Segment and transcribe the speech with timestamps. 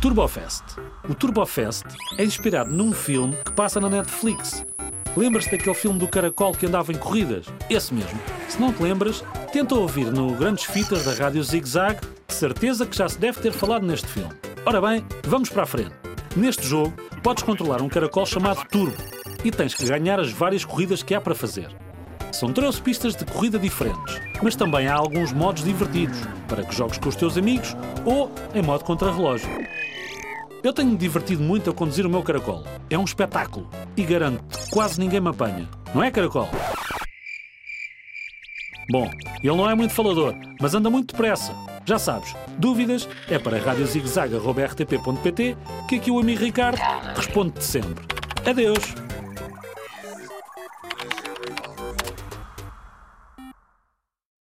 [0.00, 0.62] Turbofest.
[1.06, 1.84] O Turbofest
[2.16, 4.64] é inspirado num filme que passa na Netflix.
[5.14, 7.44] Lembras-te daquele filme do caracol que andava em corridas?
[7.68, 8.18] Esse mesmo.
[8.48, 12.86] Se não te lembras, tenta ouvir no Grandes Fitas da Rádio Zig Zag, de certeza
[12.86, 14.32] que já se deve ter falado neste filme.
[14.64, 15.92] Ora bem, vamos para a frente.
[16.34, 18.96] Neste jogo, podes controlar um caracol chamado Turbo
[19.44, 21.68] e tens que ganhar as várias corridas que há para fazer.
[22.32, 26.96] São 13 pistas de corrida diferentes, mas também há alguns modos divertidos para que jogues
[26.96, 29.50] com os teus amigos ou em modo contra-relógio.
[30.62, 32.64] Eu tenho-me divertido muito a conduzir o meu caracol.
[32.90, 33.70] É um espetáculo.
[33.96, 35.66] E garanto, quase ninguém me apanha.
[35.94, 36.50] Não é, caracol?
[38.90, 39.10] Bom,
[39.42, 41.54] ele não é muito falador, mas anda muito depressa.
[41.86, 45.56] Já sabes, dúvidas é para radiozigzag.rtp.pt
[45.88, 46.78] que aqui o amigo Ricardo
[47.16, 48.04] responde-te sempre.
[48.46, 48.94] Adeus!